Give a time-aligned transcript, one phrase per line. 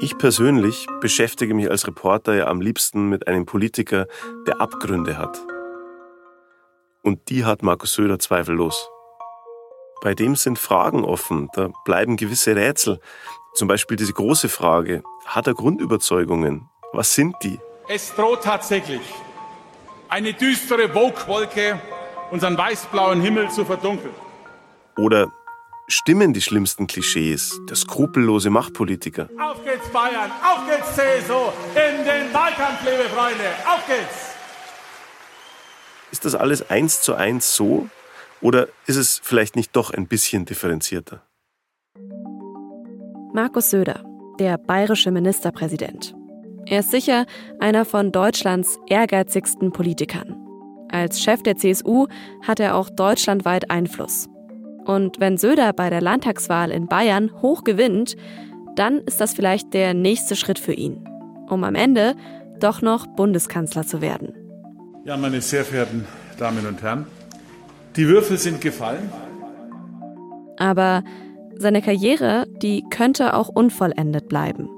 [0.00, 4.06] Ich persönlich beschäftige mich als Reporter ja am liebsten mit einem Politiker,
[4.46, 5.40] der Abgründe hat.
[7.02, 8.88] Und die hat Markus Söder zweifellos.
[10.02, 12.98] Bei dem sind Fragen offen, da bleiben gewisse Rätsel.
[13.54, 16.68] Zum Beispiel diese große Frage, hat er Grundüberzeugungen?
[16.92, 17.58] Was sind die?
[17.88, 19.02] Es droht tatsächlich
[20.08, 21.80] eine düstere Wogwolke
[22.30, 24.14] unseren weißblauen Himmel zu verdunkeln.
[24.96, 25.32] Oder
[25.86, 29.28] stimmen die schlimmsten Klischees, der skrupellose Machtpolitiker?
[29.38, 34.34] Auf geht's Bayern, auf geht's CSU, in den Wahlkampf, liebe Freunde, auf geht's!
[36.10, 37.88] Ist das alles eins zu eins so?
[38.40, 41.22] Oder ist es vielleicht nicht doch ein bisschen differenzierter?
[43.32, 44.04] Markus Söder,
[44.38, 46.14] der bayerische Ministerpräsident.
[46.66, 47.26] Er ist sicher
[47.58, 50.36] einer von Deutschlands ehrgeizigsten Politikern.
[50.90, 52.06] Als Chef der CSU
[52.42, 54.28] hat er auch deutschlandweit Einfluss.
[54.84, 58.16] Und wenn Söder bei der Landtagswahl in Bayern hoch gewinnt,
[58.76, 61.08] dann ist das vielleicht der nächste Schritt für ihn,
[61.48, 62.14] um am Ende
[62.60, 64.34] doch noch Bundeskanzler zu werden.
[65.04, 66.06] Ja, meine sehr verehrten
[66.38, 67.06] Damen und Herren,
[67.96, 69.10] die Würfel sind gefallen.
[70.56, 71.02] Aber
[71.56, 74.68] seine Karriere, die könnte auch unvollendet bleiben.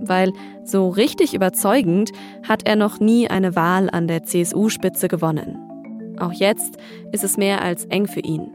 [0.00, 0.32] Weil
[0.64, 2.10] so richtig überzeugend
[2.46, 5.58] hat er noch nie eine Wahl an der CSU-Spitze gewonnen.
[6.18, 6.76] Auch jetzt
[7.12, 8.50] ist es mehr als eng für ihn.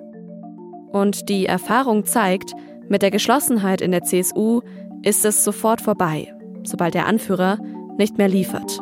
[0.91, 2.53] Und die Erfahrung zeigt,
[2.87, 4.61] mit der Geschlossenheit in der CSU
[5.03, 7.59] ist es sofort vorbei, sobald der Anführer
[7.97, 8.79] nicht mehr liefert.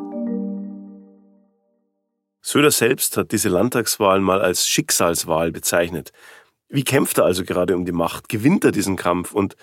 [2.41, 6.13] Söder selbst hat diese Landtagswahl mal als Schicksalswahl bezeichnet.
[6.69, 8.29] Wie kämpft er also gerade um die Macht?
[8.29, 9.33] Gewinnt er diesen Kampf?
[9.33, 9.57] Und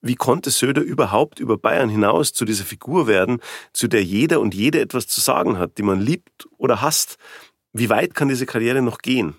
[0.00, 3.40] wie konnte Söder überhaupt über Bayern hinaus zu dieser Figur werden,
[3.74, 7.18] zu der jeder und jede etwas zu sagen hat, die man liebt oder hasst?
[7.74, 9.34] Wie weit kann diese Karriere noch gehen?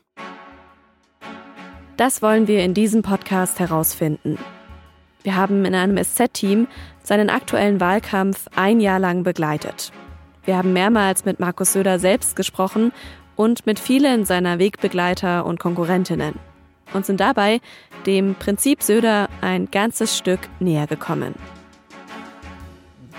[1.95, 4.39] Das wollen wir in diesem Podcast herausfinden.
[5.21, 6.67] Wir haben in einem SZ-Team
[7.03, 9.91] seinen aktuellen Wahlkampf ein Jahr lang begleitet.
[10.43, 12.91] Wir haben mehrmals mit Markus Söder selbst gesprochen
[13.35, 16.33] und mit vielen seiner Wegbegleiter und Konkurrentinnen
[16.93, 17.61] und sind dabei
[18.07, 21.35] dem Prinzip Söder ein ganzes Stück näher gekommen.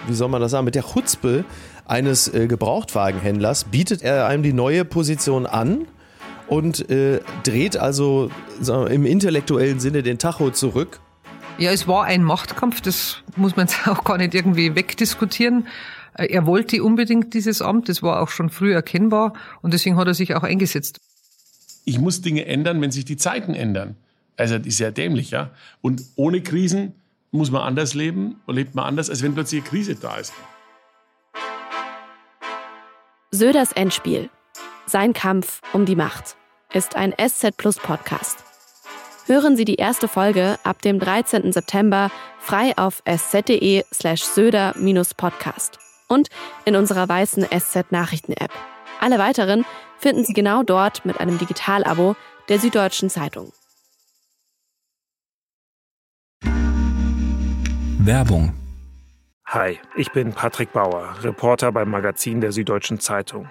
[0.09, 0.65] Wie soll man das sagen?
[0.65, 1.45] Mit der Chutzpe
[1.87, 5.87] eines äh, Gebrauchtwagenhändlers bietet er einem die neue Position an
[6.49, 11.00] und äh, dreht also wir, im intellektuellen Sinne den Tacho zurück.
[11.59, 15.69] Ja, es war ein Machtkampf, das muss man jetzt auch gar nicht irgendwie wegdiskutieren.
[16.15, 20.06] Äh, er wollte unbedingt dieses Amt, das war auch schon früh erkennbar und deswegen hat
[20.06, 20.99] er sich auch eingesetzt.
[21.84, 23.97] Ich muss Dinge ändern, wenn sich die Zeiten ändern.
[24.37, 25.50] Also das ist ja dämlich, ja.
[25.81, 26.94] Und ohne Krisen
[27.31, 30.33] muss man anders leben und lebt man anders, als wenn plötzlich eine Krise da ist.
[33.31, 34.31] Söders Endspiel.
[34.87, 36.37] Sein Kampf um die Macht
[36.72, 38.45] ist ein SZ Plus Podcast.
[39.27, 41.53] Hören Sie die erste Folge ab dem 13.
[41.53, 45.78] September frei auf sz.de slash söder-podcast
[46.09, 46.28] und
[46.67, 48.50] in unserer weißen SZ-Nachrichten-App.
[49.00, 49.65] Alle weiteren
[49.99, 52.15] finden Sie genau dort mit einem Digitalabo
[52.51, 53.53] der Süddeutschen Zeitung.
[58.01, 58.53] Werbung.
[59.47, 63.51] Hi, ich bin Patrick Bauer, Reporter beim Magazin der Süddeutschen Zeitung.